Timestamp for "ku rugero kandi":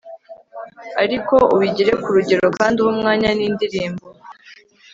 2.01-2.77